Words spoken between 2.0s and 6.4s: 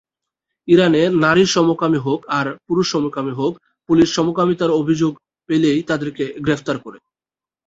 হোক আর পুরুষ সমকামী হোক, পুলিশ সমকামিতার অভিযোগ পেলেই তাদেরকে